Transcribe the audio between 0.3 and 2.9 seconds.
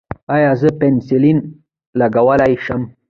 ایا زه پنسلین لګولی شم؟